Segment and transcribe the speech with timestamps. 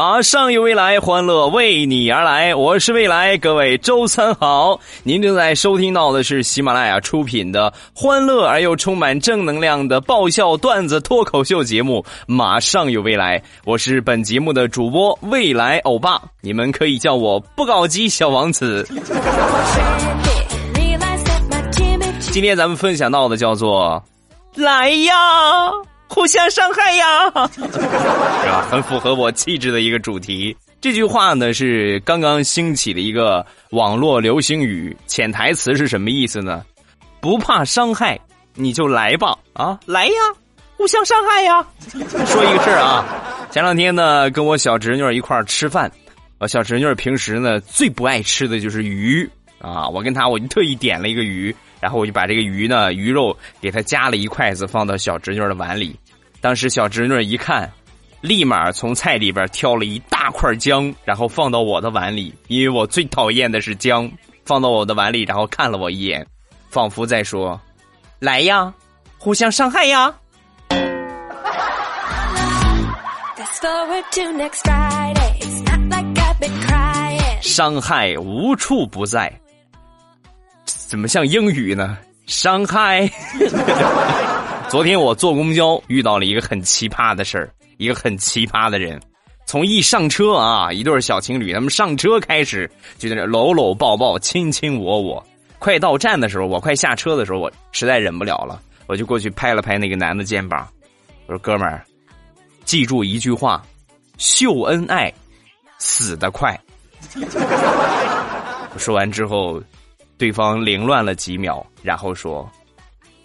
[0.00, 2.54] 马上有未来，欢乐为你而来。
[2.54, 4.80] 我是未来，各位周三好。
[5.02, 13.38] 您正在收听到的是喜马拉雅出品的欢乐而又充满正能量的爆笑段子脱口秀节目《马上有未来》。
[13.66, 18.88] 我是本节目的主播未来欧巴，你们可以叫我不搞基小王子。
[22.32, 24.02] 今天咱们分享到的叫做
[24.56, 25.12] “来呀”。
[26.10, 27.60] 互相伤害呀， 是
[28.50, 28.66] 吧？
[28.68, 30.54] 很符合我气质的一个主题。
[30.80, 36.64] 这句话呢是刚刚兴起的一个网络流行语，潜台词是什么意思呢？
[37.20, 38.18] 不怕伤害，
[38.54, 40.14] 你就来吧，啊，来呀，
[40.76, 41.64] 互相伤害呀。
[42.26, 43.04] 说一个事儿啊，
[43.52, 45.88] 前两天呢跟我小侄女一块儿吃饭，
[46.40, 49.28] 我小侄女平时呢最不爱吃的就是鱼
[49.60, 51.54] 啊，我跟她我就特意点了一个鱼。
[51.80, 55.98] 然后我就把这个鱼呢，鱼肉给它夹了一筷子，放到小侄女的碗里。
[56.40, 57.70] 当时小侄女一看，
[58.20, 62.34] 立马从菜里边挑了一大块姜，然后放到我的碗里。
[62.48, 64.10] 因为我最讨厌的是姜，
[64.44, 66.26] 放到我的碗里，然后看了我一眼，
[66.68, 67.60] 仿佛在说
[68.20, 68.72] ：“来呀，
[69.18, 70.14] 互相伤害呀。”
[77.42, 79.32] 伤害无处不在。
[80.90, 81.96] 怎么像英语呢？
[82.26, 83.08] 伤害。
[84.68, 89.00] 昨天我坐公交遇到了一个很奇葩的事儿，一个很奇葩的人。
[89.46, 92.68] 从一上车啊，一对小情侣他们上车开始
[92.98, 95.24] 就在那搂搂抱抱、卿卿我我。
[95.60, 100.66] 快到站的时候，我快下车的时候，我实在忍不了了，我就过去拍了拍那个男的肩膀，
[101.26, 101.84] 我说：“哥们儿，
[102.64, 103.62] 记住一句话，
[104.18, 105.12] 秀恩爱，
[105.78, 106.58] 死得快。”
[107.14, 109.62] 我说完之后。
[110.20, 112.46] 对方凌乱了几秒，然后说：“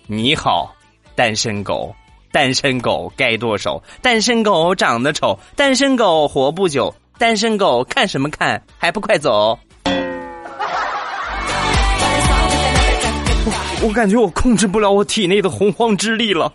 [0.08, 0.74] 你好，
[1.14, 1.94] 单身狗，
[2.32, 9.60] 单身狗该剁手，单身狗长得丑，单身狗活不久，单身狗看什么看，还不快走！”
[13.84, 16.54] 我感觉我控制不了我体内的洪荒之力了，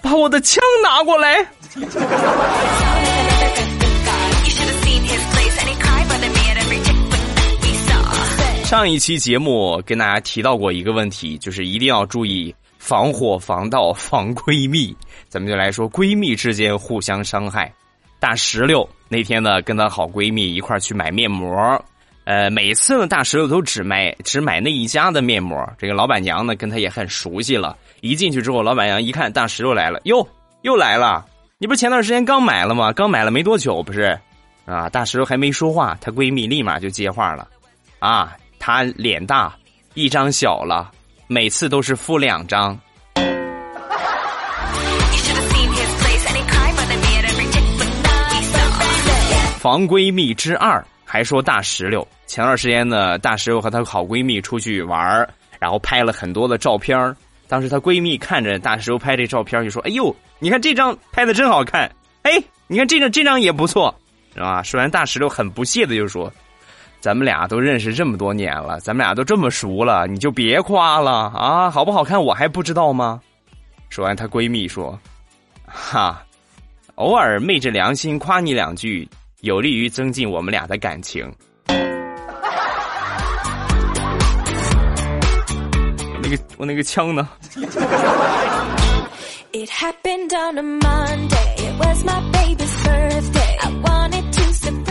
[0.00, 1.46] 把我的枪拿过来。
[8.66, 14.94] 上一期节目跟大家提到过一个问题，就是一定要注意防火防盗防闺蜜。
[15.28, 17.72] 咱们就来说闺蜜之间互相伤害。
[18.18, 21.80] 大石榴那天呢，跟她好闺蜜一块去买面膜，
[22.24, 25.64] 呃，每次呢大石榴都只买只买那一家的面膜。
[25.78, 30.26] 这个老板娘呢跟她也很熟悉了，一进去之后，老板娘一看大石榴来了，哟，
[30.62, 31.24] 又来了，
[31.58, 32.92] 你不是前段时间刚买了吗？
[32.92, 34.18] 刚买了没多久不是？
[34.64, 37.48] 啊，大石榴还没说话，她闺蜜立马就接话了，
[38.00, 38.36] 啊。
[38.66, 39.56] 他脸大，
[39.94, 40.90] 一张小了，
[41.28, 42.76] 每次都是敷两张。
[49.60, 52.04] 防闺蜜之二，还说大石榴。
[52.26, 54.98] 前段时间呢，大石榴和她好闺蜜出去玩
[55.60, 57.14] 然后拍了很多的照片
[57.46, 61.88] 当时她闺蜜看着大石榴拍这照片就说：“哎呦，你看这张拍的真好看，
[62.22, 63.94] 哎，你看这张这张也不错，
[64.34, 66.32] 是吧？”说完，大石榴很不屑的就说。
[67.00, 71.70] 咱们俩都认识这么多年了，咱们俩都这么熟了，你就别夸了啊！
[71.70, 73.20] 好不好看我还不知道吗？
[73.88, 74.98] 说完，她闺蜜说
[75.64, 76.24] ：“哈，
[76.96, 79.08] 偶尔昧着良心夸你两句，
[79.42, 81.32] 有利于增进我们俩的感情。”
[86.20, 87.28] 那个我那个枪呢？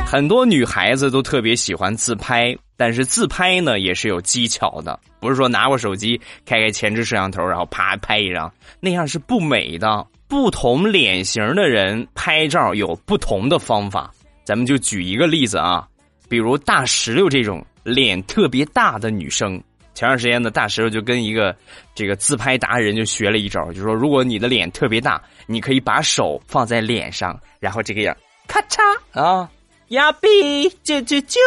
[0.06, 10.08] 很多女孩子都特别喜欢自拍，但是自拍呢也是有技巧的，不是说拿过手机开开前置摄像头，然后啪拍一张，那样是不美的。
[10.28, 14.10] 不同脸型的人拍照有不同的方法，
[14.44, 15.86] 咱们就举一个例子啊，
[16.30, 19.62] 比如大石榴这种脸特别大的女生，
[19.94, 21.54] 前段时间呢，大石榴就跟一个
[21.94, 28.16] 这个自拍达人就学了一招，就说如果你的脸特别大，你可以把手放在脸上，然后这个样，
[28.48, 28.82] 咔嚓
[29.12, 29.50] 啊。
[29.90, 31.38] 呀比啾啾啾，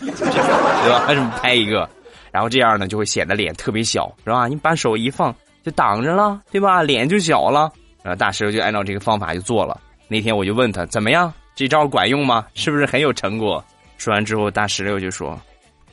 [0.00, 1.04] 对吧？
[1.06, 1.88] 还是拍一个，
[2.30, 4.46] 然后这样呢，就会显得脸特别小，是吧？
[4.48, 5.34] 你把手一放，
[5.64, 6.82] 就挡着了，对吧？
[6.82, 7.72] 脸就小了。
[8.02, 9.80] 然后大石榴就按照这个方法就做了。
[10.08, 12.46] 那天我就问他怎么样，这招管用吗？
[12.54, 13.64] 是不是很有成果？
[13.96, 15.36] 说完之后，大石榴就说：“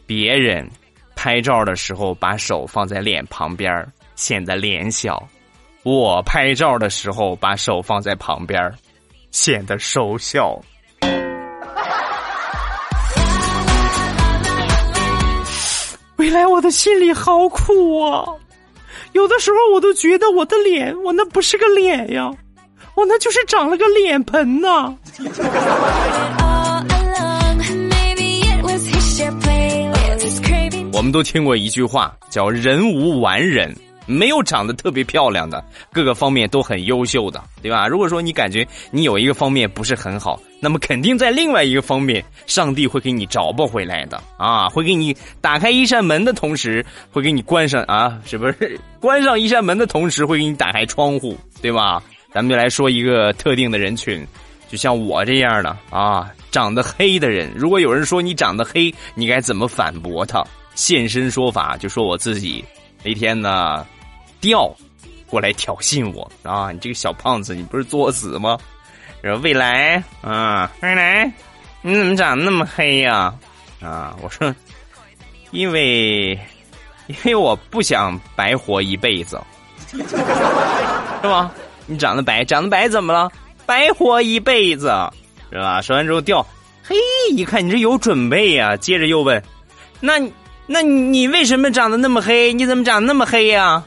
[0.06, 0.69] 别人
[1.15, 5.15] 拍照的时候把手放在脸旁边，显得脸小；
[5.83, 8.71] 我拍照的时候把手放在旁边，
[9.31, 10.59] 显得手小。”
[16.23, 18.23] 未来我的心里好苦啊！
[19.11, 22.31] 有的时候我都觉得我的脸，我那不是个脸呀，
[22.95, 24.95] 我那就是长了个脸盆呐。
[30.93, 33.75] 我们都听过一句话，叫“人无完人”。
[34.05, 37.88] 没有长得特别漂亮的，各个方面都很优秀的，对吧？
[37.88, 44.67] 如果说你感觉你有一个方面不是很好，那么肯定在另外一个方面，上帝会给你找不回来的啊！
[44.69, 48.79] 会给你打开一扇门的同时，会给你关上啊，是不是？
[49.00, 52.01] 关上一扇门的同时，会给你打开窗户，对吧？
[52.33, 54.25] 咱们就来说一个特定的人群，
[54.67, 57.51] 就像我这样的啊，长得黑的人。
[57.56, 60.44] 如果有人说你长得黑，你该怎么反驳他？
[60.73, 62.65] 现身说法，就说我自己
[63.03, 63.85] 那天呢。
[64.41, 64.69] 调
[65.25, 66.69] 过来挑衅我啊！
[66.73, 68.57] 你这个小胖子，你不是作死吗？
[69.21, 71.31] 然后未来啊，未来，
[71.81, 73.33] 你怎么长得那么黑呀？
[73.81, 74.13] 啊！
[74.21, 74.53] 我说，
[75.51, 76.38] 因为
[77.07, 79.41] 因为我不想白活一辈子，
[79.88, 79.97] 是
[81.23, 81.49] 吧？
[81.85, 83.31] 你长得白，长得白怎么了？
[83.65, 84.88] 白活一辈子
[85.49, 85.81] 是吧？
[85.81, 86.45] 说完之后调，
[86.83, 86.97] 嘿，
[87.31, 89.41] 一看你这有准备呀，接着又问，
[90.01, 90.29] 那你
[90.65, 92.54] 那你为什么长得那么黑？
[92.54, 93.83] 你怎么长那么黑呀？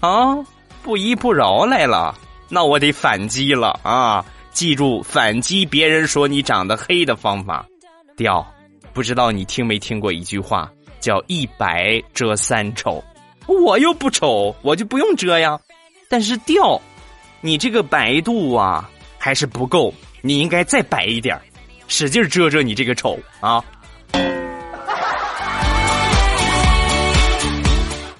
[0.00, 0.38] 啊，
[0.82, 2.14] 不依不饶来了，
[2.48, 4.24] 那我得反击了啊！
[4.52, 7.66] 记住反击别人说你长得黑的方法。
[8.16, 8.46] 调，
[8.92, 13.02] 不知道你听没听过一句话，叫一白遮三丑。
[13.46, 15.58] 我又不丑，我就不用遮呀。
[16.08, 16.80] 但是调，
[17.40, 18.88] 你这个白度啊
[19.18, 19.92] 还是不够，
[20.22, 21.40] 你应该再白一点，
[21.88, 23.64] 使劲遮遮你这个丑啊！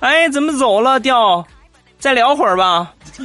[0.01, 0.99] 哎，怎么走了？
[1.01, 1.47] 调。
[1.99, 2.95] 再聊会儿吧。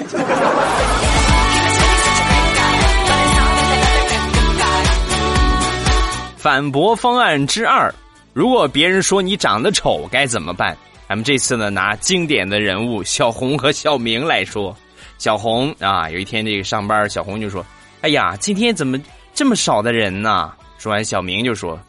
[6.37, 7.91] 反驳方案之二：
[8.33, 10.77] 如果别人说你长得丑，该怎么办？
[11.07, 14.75] 咱们这次呢，拿经典的人物小红和小明来说。
[15.17, 17.65] 小红啊，有一天这个上班，小红就说
[18.01, 18.99] ：“哎呀，今天怎么
[19.33, 21.79] 这么少的人呢？”说完，小明就说：“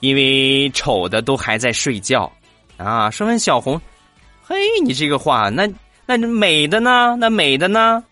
[0.00, 2.30] 因为丑的都还在睡觉。”
[2.76, 3.80] 啊，说完，小红，
[4.48, 5.68] 嘿，你这个话那。
[6.08, 7.16] 那美的呢？
[7.18, 8.04] 那美的呢？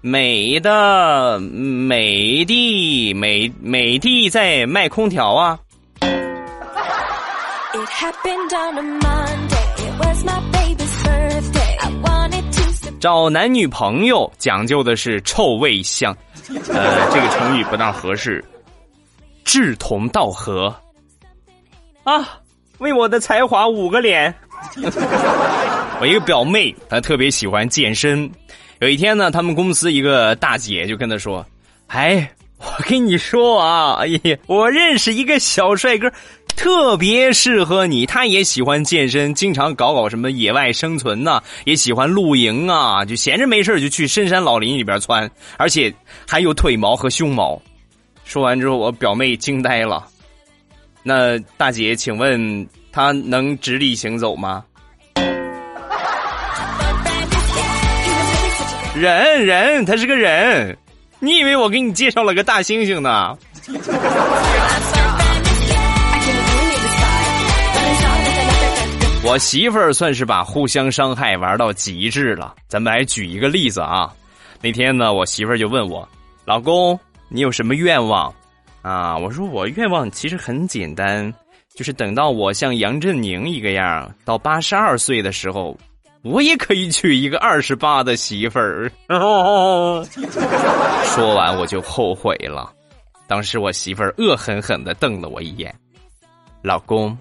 [0.00, 5.58] 美的美的美美的在卖空调啊！
[13.00, 16.16] 找男女朋友讲究的是臭味相，
[16.72, 18.44] 呃， 这个成语不大合适。
[19.44, 20.72] 志同道合
[22.04, 22.38] 啊，
[22.78, 24.32] 为我的才华捂个脸。
[26.00, 28.30] 我一个表妹，她特别喜欢健身。
[28.80, 31.44] 有一天呢，他们公司一个大姐就跟她说
[31.88, 36.10] ：“哎，我跟你说啊，哎呀，我认识一个小帅哥，
[36.54, 38.06] 特别适合你。
[38.06, 45.92] 他也喜欢健身，经常搞搞什么野外生存呐，也喜欢露营啊，就闲着没事就去深山老林里边窜，而且
[46.26, 47.60] 还有腿毛和胸毛。”
[48.24, 50.06] 说完之后，我表妹惊呆了。
[51.02, 54.64] 那大姐，请问他能直立行走吗？
[58.94, 60.76] 人人，他是个人，
[61.20, 63.36] 你以为我给你介绍了个大猩猩呢？
[69.24, 72.54] 我媳妇儿算是把互相伤害玩到极致了。
[72.66, 74.10] 咱们来举一个例子啊。
[74.62, 76.08] 那天呢，我媳妇儿就问我
[76.46, 78.32] ：“老公，你有什么愿望？”
[78.80, 81.32] 啊，我说我愿望其实很简单，
[81.78, 85.78] 就是等到我像杨振宁一个样，到八十二岁的时候。
[86.22, 88.90] 我也可以娶一个二十八的媳妇儿。
[89.06, 90.04] 说
[91.36, 92.68] 完我就后悔了。
[93.28, 95.72] 当时我媳妇儿恶狠狠的瞪了我一眼
[96.60, 97.16] ：“老公，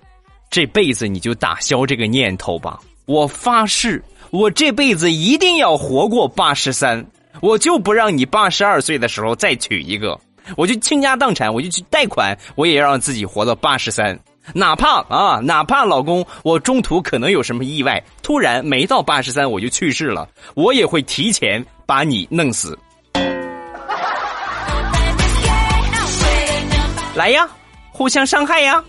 [0.50, 2.80] 这辈子你就打消这个念头吧。
[3.06, 7.06] 我发誓，我这辈子一定要活过八十三，
[7.40, 10.20] 我就不让你八十二岁的时候再娶一个。
[10.56, 14.20] 我就倾家荡产，我就去贷款，我也要让自己活到八十三。”
[14.54, 22.78] 哪怕啊，哪怕老公我中途可能有什么意外，突然没到八十三我就去世了，我也会提前把你弄死。
[27.14, 27.48] 来呀，
[27.92, 28.84] 互相伤害呀！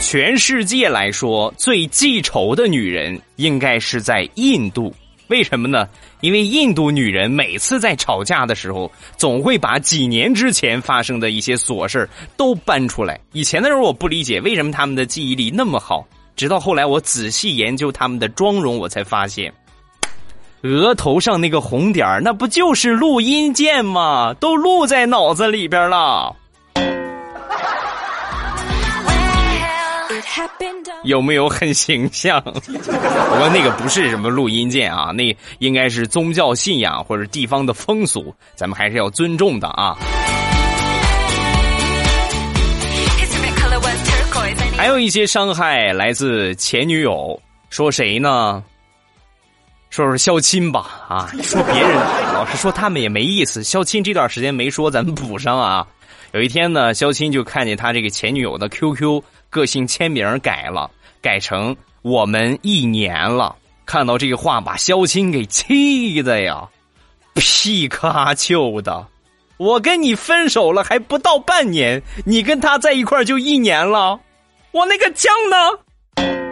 [0.00, 4.94] 全世界来说，最记仇的女人应该是在印度。
[5.28, 5.88] 为什么呢？
[6.20, 13.20] 因为印度女人每次在吵架的时候，总会把几年之前发生的一些琐事都搬出来。
[13.32, 19.52] 以前的时候我不理解为什么他们的记忆力那么好，直到后来我仔细研究他们的妆容，我才发现，
[20.62, 24.34] 额头上那个红点儿，那不就是录音键吗？
[24.40, 26.34] 都录在脑子里边了。
[31.04, 32.40] 有没有很形象？
[32.44, 32.50] 不
[33.38, 39.96] 过那个不是什么录音键啊，那应该是宗教信仰或者地方的风俗，咱们还是要尊重的啊。
[44.76, 47.40] 还有一些伤害来自前女友，
[47.70, 48.62] 说谁呢？
[49.88, 51.94] 说说肖钦吧啊，说别人
[52.34, 53.64] 老是说他们也没意思。
[53.64, 55.86] 肖钦这段时间没说，咱们补上啊。
[56.32, 59.22] 有一天呢，肖钦就看见他这个前女友的 QQ
[59.56, 60.90] 个性签名改了。
[61.22, 66.68] 改成我们一年了，看到这个话把肖青给气的呀，
[67.34, 69.04] 皮卡丘的，
[69.56, 74.20] 我跟你分手了还不到半年，你跟他在一块就一年了，
[74.70, 76.45] 我那个姜呢？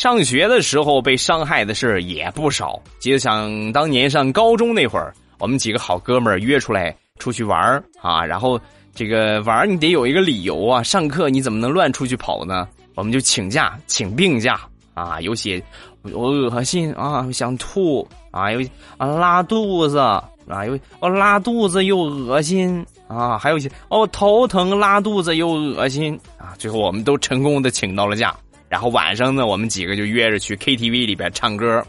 [0.00, 5.12] 上学的时候被伤害的事也不少，记得想当年上高中那会儿。
[5.38, 8.58] 我们几个好哥们儿约出来出去玩儿啊，然后
[8.94, 10.82] 这个玩儿你得有一个理由啊。
[10.82, 12.66] 上课你怎么能乱出去跑呢？
[12.94, 14.58] 我们就请假，请病假
[14.94, 15.20] 啊。
[15.20, 15.62] 有些
[16.00, 18.66] 我恶心啊，想吐啊，有
[18.96, 20.24] 啊拉肚子啊，
[20.66, 26.54] 有哦拉肚子又恶心啊，还有一些哦头疼拉肚子又恶心啊。
[26.56, 28.34] 最后我们都成功的请到了假，
[28.70, 31.84] 然后晚上呢，我们几个就约着去 KTV 里边唱歌。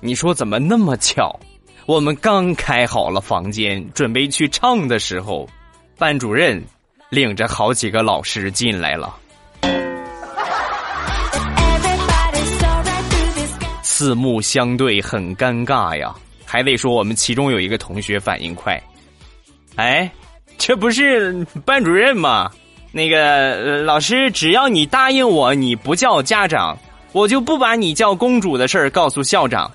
[0.00, 1.38] 你说怎么那么巧？
[1.84, 5.46] 我们刚开好了房间，准备去唱的时候，
[5.98, 6.64] 班主任
[7.10, 9.14] 领着好几个老师进来了，
[13.82, 16.14] 四目相对，很尴尬呀。
[16.46, 18.82] 还得说我们其中有一个同学反应快，
[19.76, 20.10] 哎，
[20.56, 22.50] 这不是班主任吗？
[22.96, 26.78] 那个老师，只要你答应我，你不叫家长，
[27.10, 29.68] 我就不把你叫公主的事儿告诉校长，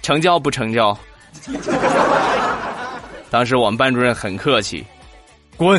[0.00, 0.98] 成交不成交？
[3.30, 4.82] 当时我们班主任很客气，
[5.58, 5.78] 滚。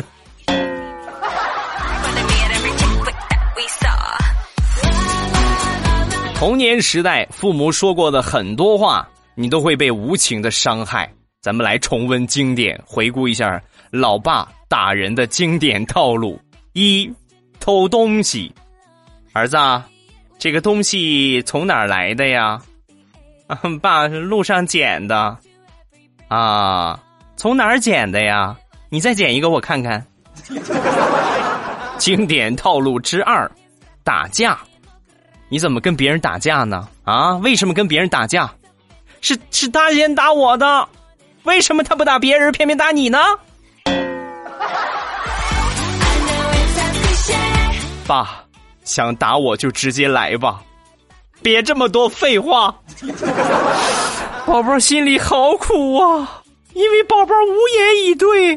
[6.36, 11.12] 童年时代，父母说过的很多话，你都会被无情的伤害。
[11.42, 13.60] 咱们来重温经典，回顾一下
[13.90, 16.40] 老爸打人的经典套路：
[16.72, 17.12] 一，
[17.58, 18.54] 偷东西。
[19.32, 19.56] 儿子，
[20.38, 22.60] 这个东西从哪儿来的呀？
[23.82, 25.36] 爸，路上捡的。
[26.28, 27.00] 啊，
[27.36, 28.56] 从哪儿捡的呀？
[28.88, 30.04] 你再捡一个我看看。
[31.98, 33.50] 经典套路之二，
[34.04, 34.58] 打架。
[35.48, 36.88] 你怎么跟别人打架呢？
[37.04, 38.52] 啊，为什么跟别人打架？
[39.20, 40.88] 是是他先打我的，
[41.42, 43.18] 为什么他不打别人，偏偏打你呢？
[48.10, 48.44] 爸，
[48.82, 50.60] 想打我就直接来吧，
[51.42, 52.74] 别这么多废话。
[54.44, 56.42] 宝宝心里好苦啊，
[56.74, 58.56] 因为宝宝无言以对。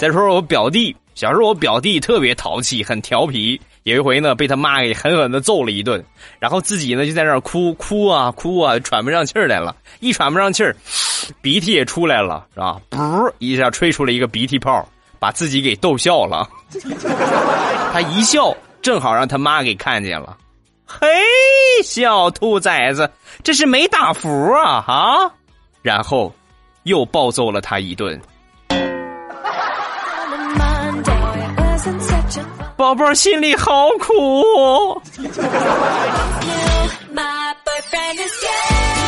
[0.00, 3.60] 再说说我表弟，小时候我表弟特别淘气，很调皮。
[3.84, 6.04] 有一回呢，被他妈给狠狠的揍了一顿，
[6.40, 10.74] 然后自己呢就在那儿哭哭啊哭啊，喘不上气来了，一喘不上气儿，
[11.40, 12.80] 鼻涕也出来了，是吧？
[12.90, 14.86] 噗一下吹出了一个鼻涕泡，
[15.18, 16.46] 把自己给逗笑了。
[17.92, 20.36] 他一笑，正好让他妈给看见了。
[20.86, 21.08] 嘿，
[21.82, 23.10] 小兔崽子，
[23.42, 25.32] 这是没打服啊啊！
[25.82, 26.32] 然后
[26.84, 28.20] 又暴揍了他一顿。
[32.76, 35.02] 宝宝心里好苦。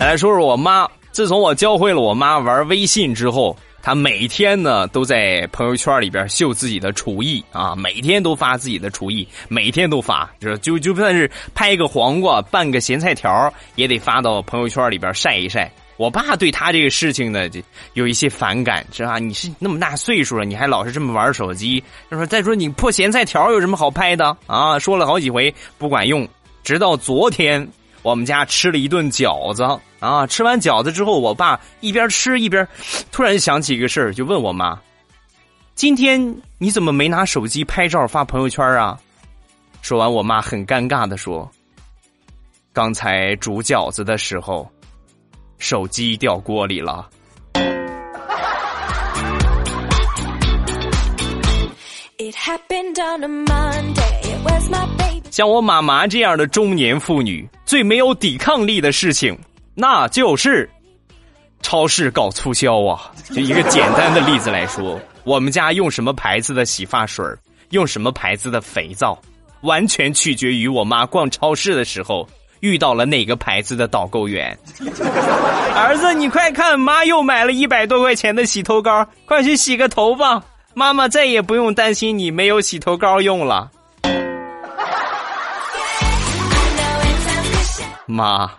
[0.00, 3.56] 来说说我妈，自从我教会了我妈玩微信之后。
[3.82, 15.70] 她每天呢都在朋友圈里边秀自己的厨艺啊，每天都发自己的厨艺，每天都发，就就就算是拍个黄瓜、拌个咸菜条，也得发到朋友圈里边晒一晒。
[15.96, 17.60] 我爸对他这个事情呢，就
[17.94, 19.18] 有一些反感，是吧？
[19.18, 26.26] 你是那么大岁数了，你还老是这么玩手机，他说：“再说你破咸菜条有什么好拍的啊？”说了好几回不管用，
[26.64, 27.66] 直到昨天。
[28.02, 29.62] 我们家吃了一顿饺子
[30.00, 30.26] 啊！
[30.26, 32.66] 吃完饺子之后，我爸一边吃一边
[33.12, 34.80] 突然想起一个事儿，就问我妈
[35.76, 38.98] ：“今天你怎么没拿手机拍照发朋友圈啊？”
[39.82, 41.50] 说完，我妈很尴尬的说
[42.72, 44.70] ：“刚才煮饺子的时候，
[45.58, 47.08] 手机掉锅里了。
[55.30, 59.38] 像我妈妈这样的中年妇女，最没有抵抗力的事情，
[59.80, 60.68] 那就是
[61.62, 63.10] 超市搞促销啊！
[63.34, 67.24] 就一个简单的例子来说，我们家用什么牌子的洗发水，
[67.70, 69.18] 用什么牌子的肥皂，
[69.62, 72.28] 完全取决于我妈逛超市的时候
[72.60, 74.54] 遇到了哪个牌子的导购员。
[75.74, 80.44] 儿子，你快看，妈又买了一百多块钱的洗头膏，快去洗个头吧！
[80.74, 83.70] 妈妈再也不用担心你没有洗头膏用了。
[88.04, 88.50] 妈，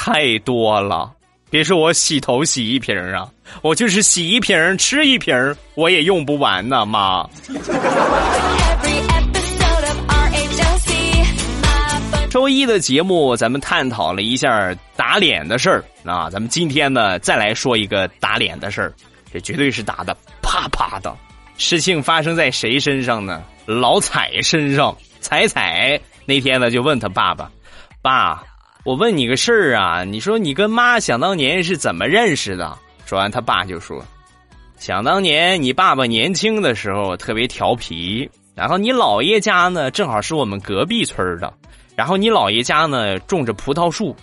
[0.00, 1.12] 太多了！
[1.50, 3.28] 别说我洗头洗一瓶啊，
[3.62, 5.34] 我就是洗一瓶吃一瓶
[5.74, 7.28] 我也用不完呢，妈。
[12.30, 18.94] 周一的节目，咱们探讨了一下打脸的事儿啊，咱们今天呢，再来说一个打脸的事儿，
[19.32, 21.12] 这绝对是打的啪啪的。
[21.56, 23.42] 事情发生在谁身上呢？
[23.66, 24.96] 老彩身上。
[25.20, 27.50] 彩彩那天呢，就问他爸爸
[28.00, 28.44] ：“爸。”
[28.88, 32.74] 我问你个事儿啊，你说你跟妈想当年是怎么认识的？
[33.04, 34.02] 说完，他爸就说
[34.80, 41.52] ：“想当年你爸爸年轻的时候特别调皮，然后你姥爷家呢正好是我们隔壁村的，
[41.94, 44.16] 然后你姥爷家呢种着葡萄树，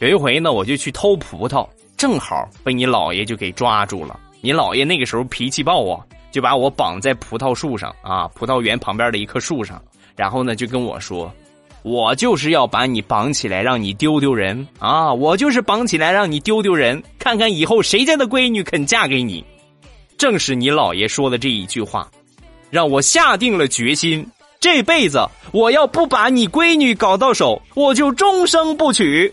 [0.00, 4.20] 有一回呢我就去偷葡萄，正好被你姥爷就给抓住了。
[4.42, 9.82] 你姥爷那个时候脾气暴啊，就把我绑在葡萄树上啊，葡萄园旁边的一棵树上，
[10.14, 11.32] 然后呢就跟我说。”
[11.82, 15.12] 我就是要把你绑起来，让你丢丢人啊！
[15.12, 19.44] 我就是绑起来让你丢丢人，看看以后谁家的闺女肯嫁给你。
[20.18, 22.06] 正是你姥爷说的这一句话，
[22.68, 24.26] 让我下定了决心，
[24.60, 29.32] 这辈子我要不把你闺女搞到手，我就终生不娶。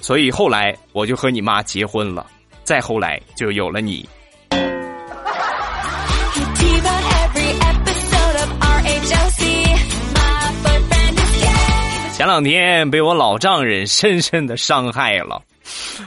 [0.00, 2.26] 所以后来我就和你妈结婚了，
[2.64, 4.08] 再后来就有了你。
[12.18, 15.40] 前两天被我老丈人深深的伤害了，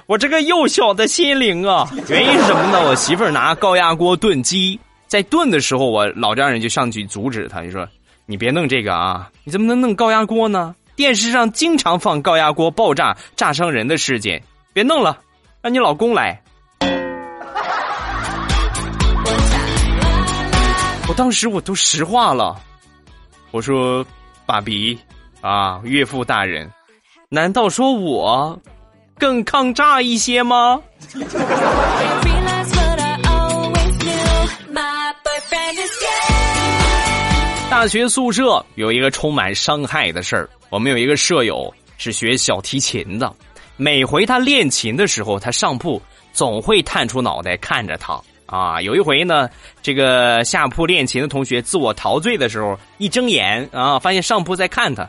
[0.07, 1.89] 我这个幼小的心灵啊！
[2.09, 2.85] 原因是什么呢？
[2.85, 7.87] 我媳妇儿拿高压锅炖鸡，在炖的时候，我老丈人就上去阻止他，就说
[8.27, 9.29] ：“你别弄这个啊！
[9.45, 10.75] 你怎么能弄高压锅呢？
[10.97, 14.43] 电视上经常放高压锅爆炸炸伤人的事件，
[14.73, 15.17] 别弄了，
[15.61, 16.41] 让你老公来。”
[21.07, 22.59] 我当时我都石化了，
[23.51, 24.05] 我说
[24.45, 24.99] ：“爸比。”
[25.41, 26.71] 啊，岳父大人，
[27.27, 28.59] 难道说我
[29.17, 30.79] 更抗炸一些吗？
[37.71, 40.47] 大学宿舍有一个充满伤害的事儿。
[40.69, 43.33] 我们有一个舍友是学小提琴的，
[43.77, 45.99] 每回他练琴的时候，他上铺
[46.33, 48.21] 总会探出脑袋看着他。
[48.45, 49.49] 啊，有一回呢，
[49.81, 55.07] 这个下铺练琴的同学自我陶醉的时候，一睁眼啊，发现上铺在看他。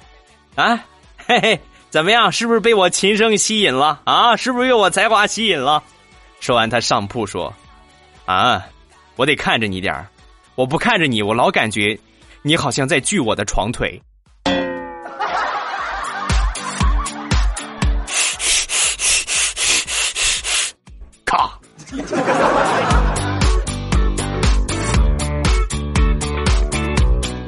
[0.55, 0.85] 啊，
[1.27, 1.61] 嘿嘿，
[1.91, 2.31] 怎么样？
[2.31, 4.01] 是不是被我琴声吸引了？
[4.05, 5.83] 啊，是不是被我才华吸引了？
[6.41, 7.53] 说完，他上铺说
[8.27, 8.65] ：“啊，
[9.17, 10.07] 我得看着你点儿，
[10.55, 11.99] 我不看着你，我老感觉
[12.43, 14.01] 你好像在锯我的床腿。”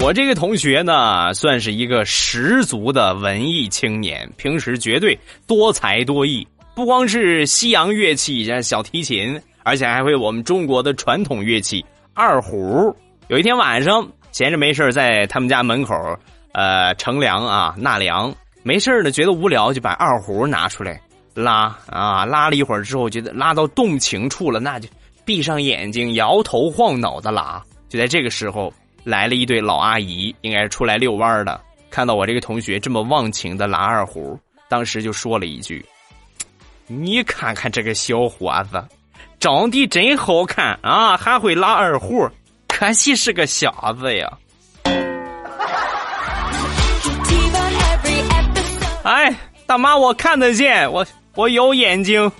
[0.04, 12.94] 我这个同学呢，算是一个十足的文艺青年，平时绝对多才多艺，不光是西洋乐器像小提琴，而且还会我们中国的传统乐器二胡。
[13.28, 15.94] 有一天晚上，闲着没事在他们家门口，
[16.52, 18.30] 呃，乘凉啊，纳凉，
[18.62, 21.00] 没事呢，觉得无聊，就把二胡拿出来
[21.32, 24.86] 拉啊，拉了一会儿之后，觉得拉到动情处了，那就
[25.24, 27.64] 闭上眼睛，摇头晃脑的拉。
[27.88, 28.70] 就在这个时候。
[29.04, 31.60] 来了一对老阿姨，应该是出来遛弯的。
[31.90, 34.36] 看到我这个同学这么忘情的拉二胡，
[34.68, 35.84] 当时就说了一句
[36.88, 38.82] ：“你看看这个小伙子，
[39.38, 42.28] 长得真好看啊，还会拉二胡，
[42.66, 44.32] 可惜是个瞎子呀。”
[49.04, 49.32] 哎，
[49.66, 52.32] 大妈，我看得见，我我有眼睛。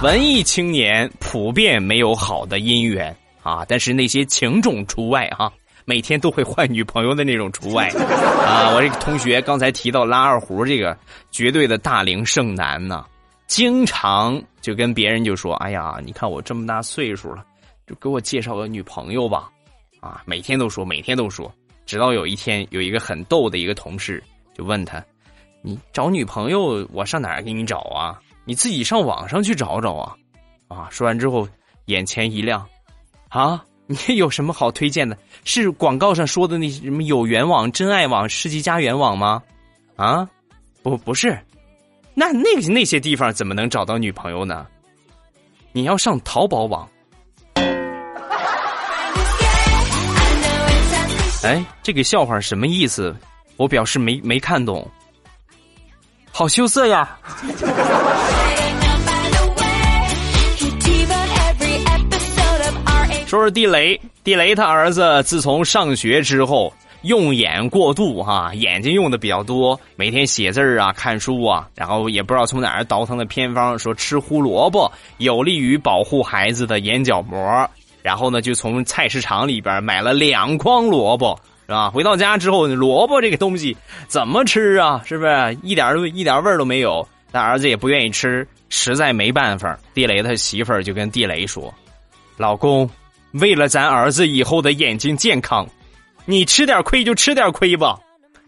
[0.00, 5.52] 文艺青年普遍没有好的姻缘啊，但是那些情种除外哈，
[5.84, 7.88] 每天都会换女朋友的那种除外
[8.46, 8.70] 啊。
[8.76, 10.96] 我这个同学刚才提到拉二胡这个
[11.32, 13.04] 绝对的大龄剩男呢，
[13.48, 17.44] 经常就跟别人就说：“哎呀，你看我这么大岁数了，
[17.84, 19.50] 就给我介绍个女朋友吧。”
[19.98, 21.52] 啊，每天都说，每天都说，
[21.86, 24.22] 直到有一天，有一个很逗的一个同事
[24.54, 25.04] 就问他
[25.60, 28.20] ：“你找女朋友，我上哪儿给你找啊？
[28.48, 30.16] 你自己上网上去找找啊！”
[30.68, 31.46] 啊，说完之后，
[31.84, 32.66] 眼前一亮，
[33.28, 35.14] 啊，你有什么好推荐的？
[35.44, 39.42] 是广告上说的那什么有缘网、真爱网、世纪佳缘网吗？
[39.96, 40.26] 啊，
[40.82, 41.38] 不，不是，
[42.14, 44.66] 那那那些地方怎么能找到女朋友呢？
[45.72, 46.88] 你要上淘宝网。
[51.44, 53.14] 哎，这个笑话什么意思？
[53.58, 54.90] 我表示没没看懂。
[56.38, 57.18] 好羞涩呀！
[63.26, 66.72] 说说地雷，地雷他儿子自从上学之后
[67.02, 77.68] 用眼过度哈，眼睛用的比较多，每天写字啊、看书啊，然后也不知道从哪儿倒腾的偏方，说吃胡萝卜有利于保护孩子的眼角膜。
[78.00, 81.36] 然后呢，就从菜市场里边买了两筐萝卜，
[81.68, 81.90] 是吧？
[81.90, 83.76] 回到家之后，萝卜这个东西
[84.06, 85.02] 怎么吃啊？
[85.04, 87.06] 是不是一点一点味儿都没有？
[87.30, 89.78] 但儿子也不愿意吃，实在没办法。
[89.92, 91.72] 地雷他媳妇儿就跟地雷说
[92.38, 92.88] ：“老公，
[93.32, 95.68] 为了咱儿子以后的眼睛健康，
[96.24, 97.98] 你吃点亏就吃点亏吧。”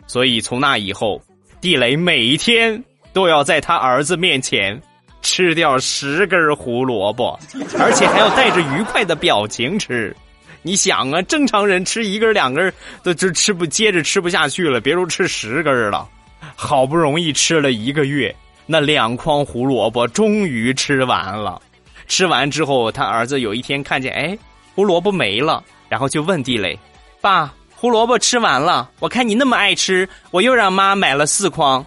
[0.09, 1.21] 所以从那以后，
[1.61, 4.81] 地雷每一天都要在他儿子面前。
[5.23, 7.39] 吃掉十根胡萝卜，
[7.79, 10.17] 而且还要带着愉快的表情吃。
[10.63, 16.09] 你想啊，正常人吃一根两根都就吃不接着吃不下去了，别说吃十根了。
[16.55, 18.35] 好不容易吃了一个月，
[18.67, 21.61] 那两筐胡萝卜终于吃完了。
[22.07, 24.37] 吃完之后，他儿子有一天看见，哎，
[24.75, 26.79] 胡萝卜没了，然后就问地雷
[27.21, 28.91] ：“爸，胡萝卜吃完了？
[28.99, 31.85] 我看你那么爱吃，我又让妈买了四筐。”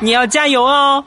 [0.00, 1.04] 你要加油哦！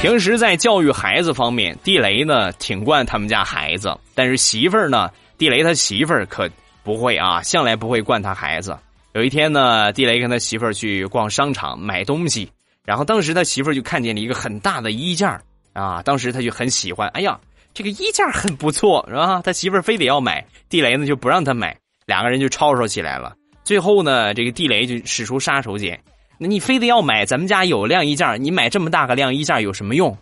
[0.00, 6.48] 平时在教育孩子方面，地雷呢挺惯他们家孩子，但是媳妇儿呢，地雷他媳妇儿可
[6.82, 8.74] 不会啊，向来不会惯他孩子。
[9.12, 12.50] 有一天呢，地雷跟他媳妇儿去逛商场买东西，
[12.82, 15.38] 然后当时他媳妇儿就看见了一个很大的衣架
[15.74, 17.38] 啊，当时他就很喜欢，哎呀，
[17.74, 19.42] 这个衣架很不错，是吧？
[19.44, 21.76] 他媳妇儿非得要买，地雷呢就不让他买。
[22.06, 23.34] 两个人就吵吵起来了，
[23.64, 25.94] 最后呢，这个地雷就使出杀手锏。
[26.42, 30.16] 那你非得要买，咱们家有晾衣架，你买这么大个晾衣架有什么用？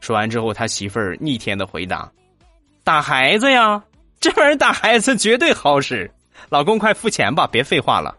[0.00, 2.10] 说完之后，他媳妇儿逆天的回答
[2.82, 3.80] ：“打孩子呀，
[4.20, 6.10] 这玩意儿打孩子绝对好使。
[6.48, 8.12] 老公，快付钱吧，别废话了。”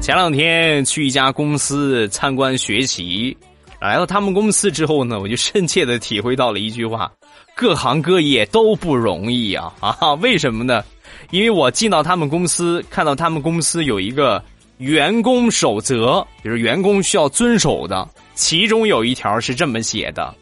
[0.00, 3.38] 前两天去一家公司参观学习。
[3.80, 7.12] 来到他们公司之后呢，我就 深切的体会到了一句话：
[7.58, 9.74] 各行各业都不容易啊！
[9.80, 10.84] 啊，为什么呢？
[11.32, 14.40] 因为我进到他们公司，看到他们公司有一个
[14.76, 20.32] 员工守则，就是员工需要遵守的，其中有一条是这么写的：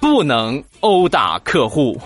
[0.00, 2.00] 不能殴打客户。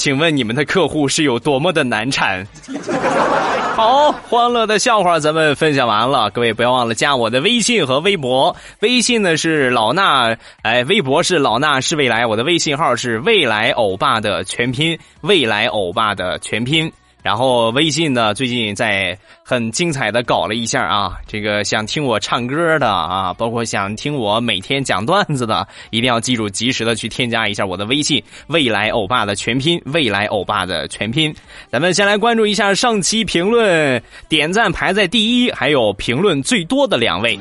[0.00, 2.42] 请问你们的客户是有多么的难缠？
[3.76, 8.56] 好，欢乐的笑话咱们分享完了，各位不要忘了加我的微信和微博。
[8.80, 16.90] 微信呢是老衲，哎，微博是老衲是未来，我的微信号是未来欧巴的全拼，未来欧巴的全拼。
[17.22, 31.34] 然后微信呢，最近在很精彩的搞了一下啊，这个想听我唱歌的啊，包括想听我每天讲段子的，一定要记住及时的去添加一下我的微信“未来欧巴”的全拼，“未来欧巴”的全拼。
[31.70, 37.38] 咱们先来关注一下上期评论点赞排在第一，还有评论最多的两位。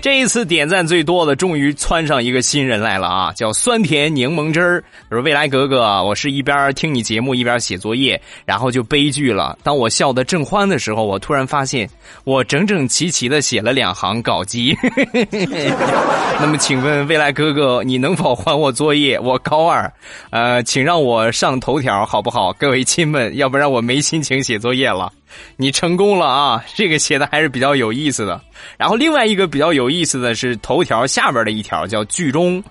[0.00, 3.32] 这一次点赞最多的，终于窜上一个新人来了啊！
[3.32, 4.84] 叫酸甜柠檬汁儿。
[5.10, 9.58] 说未来格格，我是一边听你节目一边写作业，然后就悲剧了。
[9.64, 11.88] 当我笑得正欢的时候，我突然发现
[12.22, 14.76] 我整整齐齐的写了两行稿记。
[16.40, 19.18] 那么，请问未来哥哥，你能否还我作业？
[19.18, 19.92] 我高二，
[20.30, 22.52] 呃，请让我上头条好不好？
[22.52, 25.12] 各位亲们，要不然我没心情写作业了。
[25.56, 26.64] 你成功了啊！
[26.74, 28.40] 这个写的还是比较有意思的。
[28.76, 32.62] 然后另外一个比较有意思的是头条下边的一条叫剧中，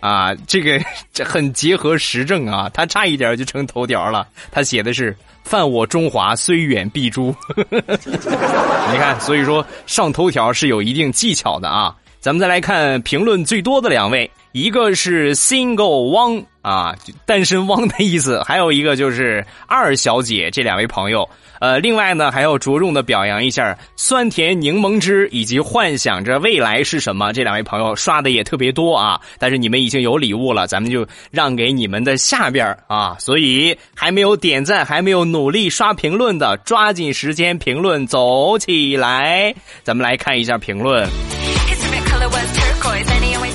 [0.00, 0.80] 啊，这个
[1.12, 4.26] 这很结合时政啊，他差一点就成头条了。
[4.50, 7.34] 他写的是“犯我中华，虽远必诛”。
[7.56, 11.94] 你看，所以说上头条是有一定技巧的啊。
[12.20, 16.92] 咱们再来看评论最多的两位，一个是 Single 汪啊，
[17.24, 21.28] 单身汪的意思，还有一个就是二小姐，这两位朋友。
[21.60, 29.20] 呃，另外呢，还要着重的表扬一下酸甜柠檬汁以及幻想着未来是什么这两位朋友刷的也特别多啊。
[29.38, 33.16] 但是你们已经有礼物了，咱们就让给你们的下边啊。
[33.18, 39.54] 所以还没有点赞、还没有努力刷评论的，抓紧时间评论走起来。
[39.82, 41.08] 咱们来看一下评论。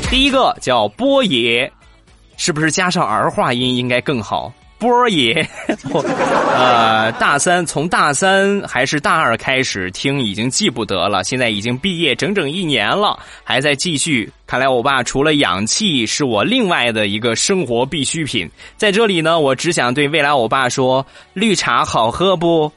[0.09, 1.71] 第一个叫波爷，
[2.35, 4.51] 是不是加上儿化音应该更好？
[4.81, 5.47] 波爷，
[6.57, 11.23] 呃，大三从大三还是大二开始听，已经记不得了。
[11.23, 14.27] 现在已经毕业整整一年了，还在继续。
[14.47, 18.49] 看来我爸除了氧气，是我另外的一个生活必需品。
[18.75, 22.71] 在这里呢，我只想对未来我爸说：绿茶好喝不？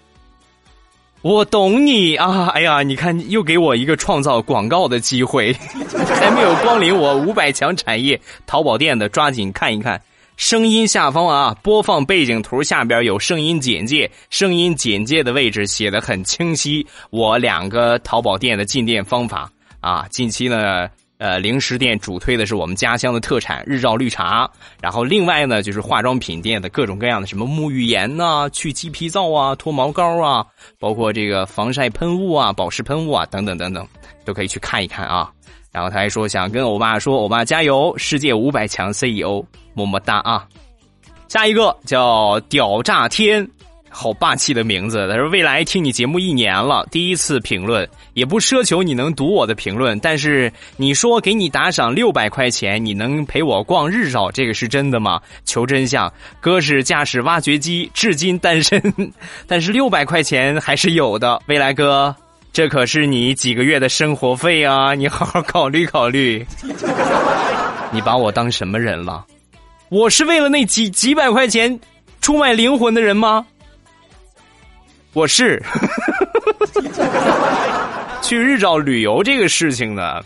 [1.23, 2.49] 我懂你啊！
[2.49, 5.57] 哎呀，你看，又给我一个创造广告的机会，
[6.21, 9.99] 还没有光临我五百强产业淘宝店的，抓紧看一看。
[10.37, 16.85] 声音下方啊，播放背景图下边有声音简介，声音简介的位置写的很清晰。
[17.11, 19.49] 我两个淘宝店的进店方法
[19.81, 24.51] 啊，近期呢，呃，零食店主推的是我们家乡的特产日照绿茶，
[24.83, 30.45] 然后另外呢，就是化妆品店的各种各样的什么沐浴盐呐、去鸡皮皂啊、脱毛膏啊，
[30.81, 33.87] 包括这个防晒喷雾啊、保湿喷雾啊等等等等，
[34.25, 35.31] 都可以去看一看啊。
[35.71, 39.45] 然后他还说想跟欧巴说，欧巴加油，世界五百强 CEO。
[39.75, 40.47] 么么哒啊！
[41.29, 43.49] 下一个叫屌炸天，
[43.91, 45.09] 好霸气的名字。
[45.09, 55.21] 他说：“未来听你节目一年了，第一次评论，也不奢求你能读我的评论，但是你说给你打赏六百块钱，你能陪我逛日照，这个是真的吗？
[55.45, 56.13] 求真相。
[56.41, 58.81] 哥是驾驶挖掘机，至今单身，
[59.49, 61.43] 但是六百块钱还是有的。
[61.47, 62.15] 未来哥，
[62.53, 64.95] 这可是你几个月的生活费啊！
[64.95, 66.47] 你好好考虑考虑。
[67.91, 69.25] 你把我当什么人了？”
[69.95, 71.79] 我是为了那几几百块钱
[72.21, 73.47] 出卖灵魂的人吗？
[75.13, 75.63] 我是
[78.21, 80.21] 去日照旅游这个事情呢，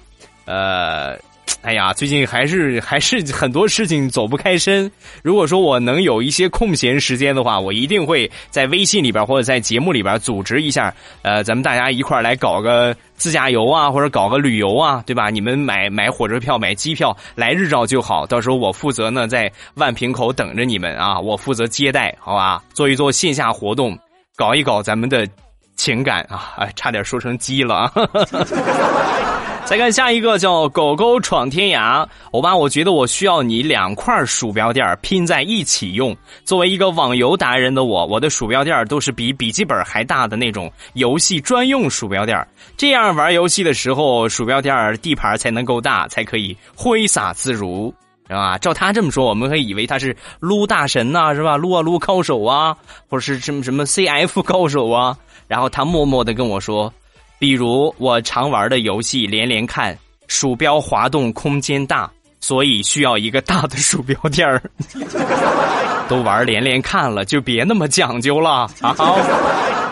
[0.46, 1.18] 呃。
[1.60, 4.90] 哎呀，最近还是还是很多事情走不开身。
[5.22, 15.30] 如果说我能有一些空闲时间的话，我一定会在微信里边或者在节目里边组织一下，呃，咱们大家一块来搞个自驾游啊，或者搞个旅游啊，对吧？
[15.30, 22.62] 你们买买火车票、买机票来日照就好，到时候我负责呢在万平口等着你们啊，我负责接待，好吧？
[22.72, 23.98] 做一做线下活动，
[24.36, 25.28] 搞一搞咱们的
[25.76, 26.54] 情感啊！
[26.56, 27.92] 哎，差点说成鸡了啊！
[29.68, 36.16] 再看下一个叫狗狗闯天涯，欧巴，我觉得我需要你两块鼠标垫拼在一起用。
[36.42, 47.94] 作为一个网游达人的我，我的鼠标垫都是比笔记本还大的那种游戏专用鼠标垫这样玩游戏的时候，鼠标垫地盘才能够大，才可以挥洒自如，
[48.26, 48.56] 是吧？
[48.56, 51.58] 照他这么说，我们会以为他是撸大神呐，是吧？
[51.58, 52.74] 撸啊撸高手啊，
[53.06, 55.14] 或者是什么什么 CF 高手啊。
[55.46, 56.90] 然后他默默的跟我说。
[57.38, 59.96] 比如我常玩的游戏连连看，
[60.26, 64.62] 鼠标滑动空间大，所以需要一个大的鼠标垫儿。
[66.08, 68.66] 都玩连连看了，就别那么讲究了。
[68.80, 69.18] 好，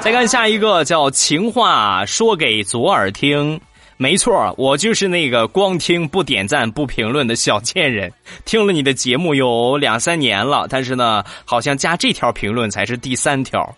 [0.01, 3.61] 再看下一个叫情话说给左耳听。
[3.99, 8.13] 没错，我就是那个光听不点赞不评论的小贱人。
[8.45, 13.75] 听了你的节目有两三年了，但是呢，好像加这条评论才是第三条。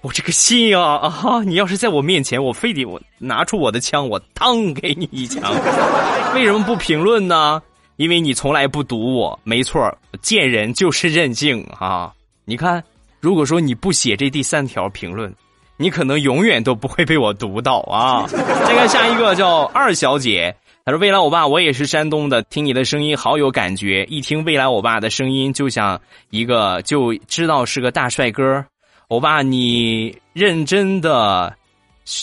[0.00, 1.42] 我这个心啊啊！
[1.44, 5.42] 你要是在我面前，我非得我拿出我的枪，我当给你一枪。
[6.34, 7.60] 为什么不评论呢？
[7.96, 9.38] 因为你从来不读我。
[9.42, 12.12] 没错，贱人就是任性啊！
[12.44, 12.82] 你看，
[13.20, 15.34] 如果说你不写这第三条评论，
[15.76, 18.24] 你可能永远都不会被我读到啊！
[18.28, 28.64] 再看下一个叫二小姐，她说：“未来欧巴，我也是山东的，听你的声音好有感觉，一听未来欧巴的声音，就像一个就知道是个大帅哥。”
[29.08, 31.56] 欧巴，你认真的，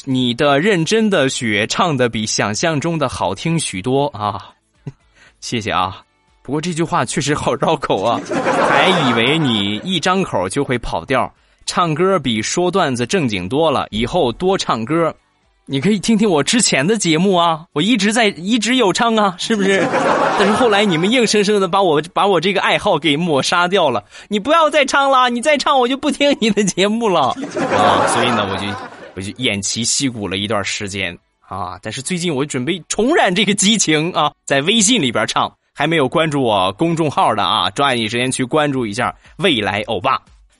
[0.03, 4.53] 你的认真的雪唱的比想象中的好听许多啊！
[5.41, 6.03] 谢谢啊。
[6.43, 8.21] 不过这句话确实好绕口啊，
[8.69, 11.33] 还以为你一张口就会跑调，
[11.65, 15.11] 唱歌比说段子正经多了，以后多唱歌。
[15.67, 19.79] 你可以听听我之前的节目啊，我一直在一直有唱啊，是不是？
[20.37, 24.03] 但是后来你们硬生生的把我把我这个爱好给抹杀掉了。
[24.27, 28.05] 你不要再唱了，你再唱我就不听你的节目了啊！
[28.13, 28.67] 所以呢，我就
[29.15, 31.79] 我就偃旗息鼓了一段时间啊。
[31.81, 35.51] 但是最近我准备重燃这个激情啊，在微信里边唱。
[35.77, 40.17] 还没有关注我公众号的啊，抓紧时间去关注一下未来欧巴。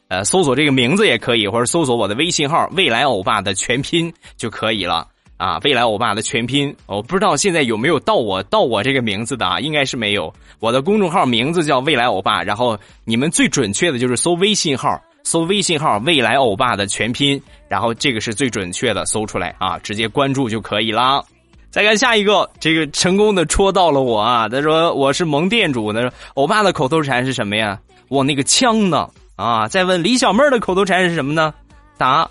[0.07, 5.07] 呃，搜索这个名字也可以，或者搜索我的微信号“未来欧巴”的全拼就可以了。
[5.37, 10.33] 啊，未来欧巴的全拼，我不知道现在有没有到我到我这个名字的啊，应该是没有。
[10.61, 21.21] 我的公众号名字叫未来欧巴，然后你们最准确的就是搜微信号，搜微信号未来欧巴的全拼，然后这个是最准确的，搜出来啊，直接关注就可以了。
[21.69, 24.47] 再看下一个，这个成功的戳到了我啊！
[24.47, 27.77] 他说我是萌店主，他说欧巴的口头禅是什么呀？
[28.07, 29.09] 我那个枪呢？
[29.35, 29.67] 啊！
[29.67, 31.53] 再问李小妹儿的口头禅是什么呢？
[31.97, 32.29] 答。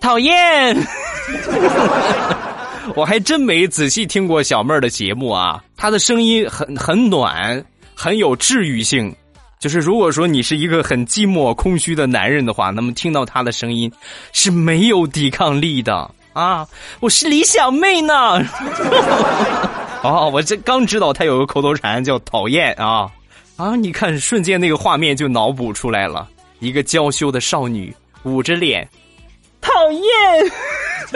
[0.00, 0.76] 讨厌，
[2.96, 5.62] 我还真没仔细听过小妹儿的节目啊。
[5.76, 7.64] 她的声音很很暖，
[7.94, 9.14] 很有治愈性。
[9.60, 13.92] 就是如果说你是一个很寂寞空虚的男人的话，那么听到她的声音
[14.32, 16.66] 是没有抵抗力的啊。
[16.98, 18.40] 我是李小妹呢。
[20.02, 23.08] 哦，我这刚知道她有个口头禅叫讨厌啊
[23.56, 23.76] 啊！
[23.76, 28.88] 你看，瞬间那个画面就脑补出来了，一个娇羞的少女捂着脸。
[29.60, 30.02] 讨厌，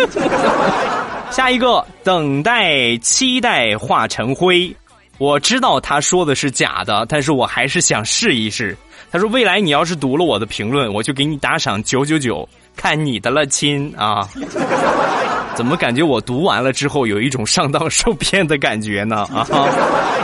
[1.33, 4.75] 下一个等待期待化成灰。
[5.19, 8.77] 我知道他说的是假的，但是我还是想试一试。
[9.11, 14.29] 他说：“未来你要是读了我的评论，我就给你打赏九九九，看你的了，亲啊！”
[15.57, 19.27] 怎么感觉我读完了之后有一种上当受骗的感觉呢？
[19.35, 19.47] 啊！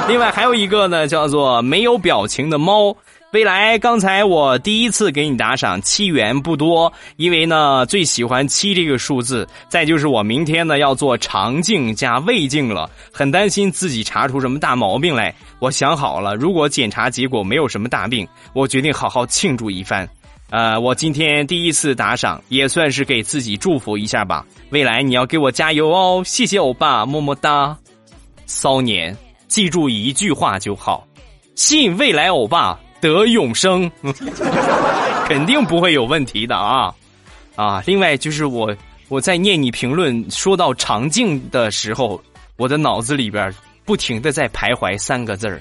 [0.06, 2.94] 另外还有一个呢，叫做没有表情的猫。
[3.32, 9.48] 未来，刚才我第一次给你打赏七元不多，因为呢最喜欢七这个数字。
[9.70, 15.34] 再就是我明天呢要做肠镜加胃镜了，很担心自己查出什么大毛病来。
[15.60, 20.06] 我想好了，如果检查结果没有什么大病，我决定好好庆祝一番。
[20.52, 24.44] 呃，我今天第一次打赏，也算是给自己祝福一下吧。
[24.68, 27.74] 未来你要给我加油哦，谢谢欧巴，么么哒。
[28.44, 29.16] 骚年，
[29.48, 31.08] 记住一句话就好，
[31.54, 32.78] 信未来欧巴。
[33.00, 33.90] 得永生，
[35.26, 36.94] 肯定不会有问题的啊！
[37.56, 38.76] 啊，另外就是我
[39.08, 42.22] 我在念你评论说到长镜的时候，
[42.58, 43.52] 我的脑子里边
[43.84, 45.60] 不停的在徘徊三个字儿：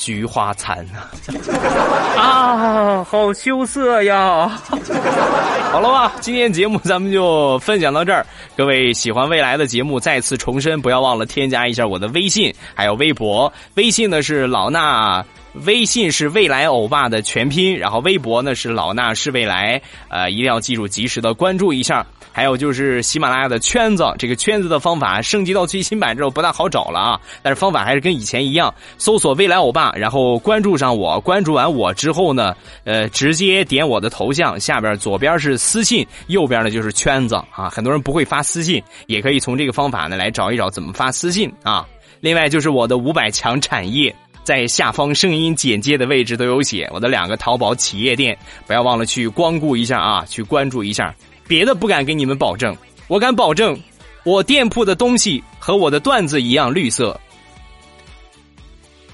[0.00, 0.84] 菊花残
[2.16, 3.04] 啊！
[3.04, 4.48] 好羞涩呀！
[5.70, 8.24] 好了吧，今天节目咱们就分享到这儿。
[8.56, 13.52] 各位喜欢未来的节目，再次重申，不要忘了添加一下我的微信，还有微博。
[13.74, 15.22] 微信呢是老衲。
[15.66, 22.06] 微信是未来欧巴的全拼，然后微博呢是老衲是未来，呃，一定要记住及时的关注一下。
[22.32, 37.68] 还有就是喜马拉雅的圈子，这个圈子的方法升级到最新版之后不大好找了啊，但是方法还是跟以前一样，搜索未来欧巴，然后关注上我，关注完我之后呢，呃，直接点我的头像，下边左边是私信，右边呢就是圈子啊。
[37.68, 41.86] 很多人不会发私信，也可以从这个方法呢来找一找怎么发私信啊。
[42.20, 44.14] 另外就是我的五百强产业。
[44.42, 51.14] 在下方声音简介的位置都有写我的两个淘宝企业店，不要忘了去光顾一下啊，去关注一下。
[51.50, 52.76] 别的不敢给你们保证，
[53.08, 53.76] 我敢保证，
[54.22, 57.18] 我店铺的东西和我的段子一样绿色。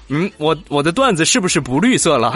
[0.09, 2.29] 嗯，我我的段子是不是不绿色了？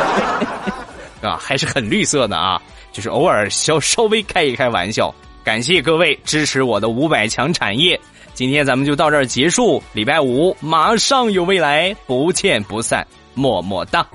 [1.24, 2.60] 啊，还是很绿色的啊，
[2.92, 5.14] 就是偶尔稍稍微开一开玩笑。
[5.42, 7.98] 感谢各位支持我的五百强产业。
[8.34, 14.06] 今天咱们就到这儿结束，礼拜五马上有未来，不见不散，么么哒。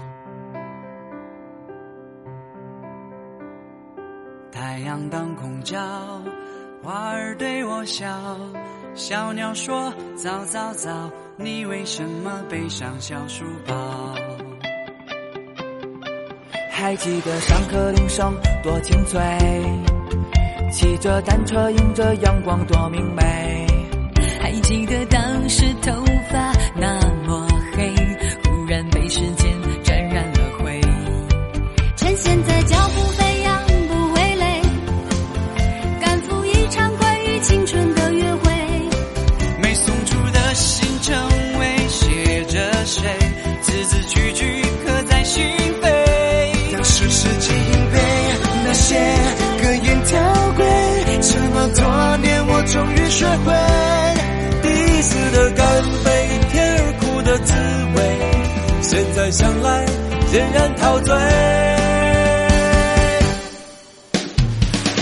[5.65, 5.79] 叫，
[6.83, 8.07] 花儿对我笑，
[8.93, 13.75] 小鸟说早早早，你为什么背上小书包？
[16.69, 19.19] 还记得上课铃声多清脆，
[20.71, 23.65] 骑着单车迎着阳光多明媚。
[24.39, 25.91] 还记得当时头
[26.29, 26.99] 发那
[60.35, 61.15] 仍然陶醉。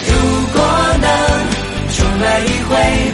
[0.08, 0.14] 如
[0.54, 0.62] 果
[1.02, 1.10] 能
[1.90, 3.13] 重来一回，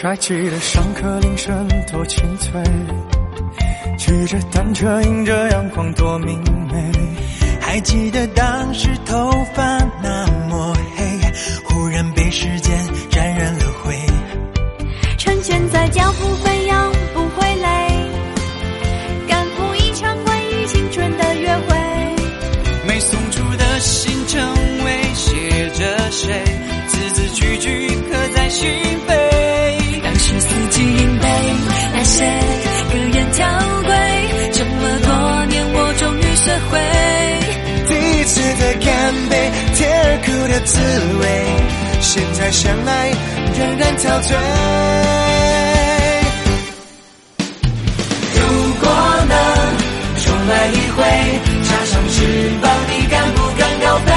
[0.00, 2.62] 还记得上课铃声多清脆，
[3.96, 6.40] 骑着单车迎着阳光多明
[6.72, 6.92] 媚。
[7.60, 9.62] 还记得当时头发
[10.02, 11.04] 那么黑，
[11.64, 12.78] 忽然被时间
[38.28, 38.92] 次的干
[39.30, 40.78] 杯，甜而苦的滋
[41.18, 41.24] 味，
[42.00, 43.08] 现在想来
[43.56, 44.36] 仍然陶醉。
[48.36, 48.38] 如
[48.80, 48.84] 果
[49.32, 49.32] 能
[50.20, 51.00] 重来一回，
[51.64, 52.16] 插上翅
[52.60, 54.12] 膀，你敢不敢高飞？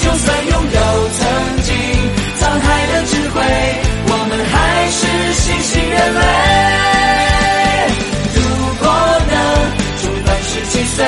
[0.00, 0.78] 就算拥有
[1.12, 1.20] 曾
[1.60, 1.68] 经
[2.40, 3.36] 沧海的智慧，
[4.08, 4.54] 我们还
[4.88, 4.98] 是
[5.44, 6.24] 新兴人类。
[8.34, 8.40] 如
[8.80, 8.88] 果
[9.28, 9.36] 能
[10.00, 11.04] 重返十七岁，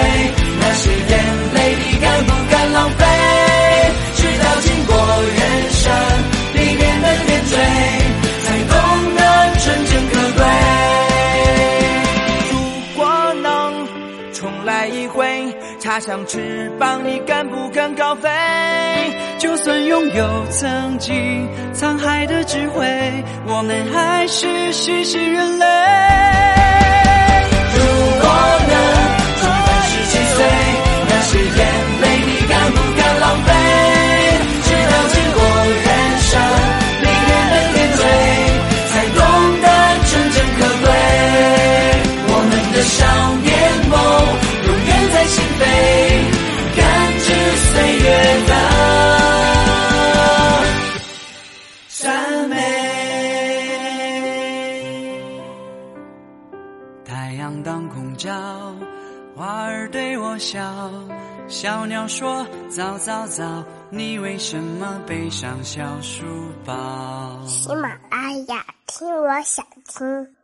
[16.07, 18.31] 像翅膀，你敢不敢高飞？
[19.39, 22.87] 就算拥有曾经沧海的智慧，
[23.45, 25.67] 我们还是新兴人类。
[27.75, 27.81] 如
[28.21, 28.31] 果
[28.69, 28.75] 能
[29.41, 30.47] 重返十七岁，
[31.09, 31.67] 那些眼
[61.59, 66.23] 小鸟说早早早，你为什么背上小书
[66.67, 67.43] 包？
[67.47, 70.36] 喜马拉雅，听我想听。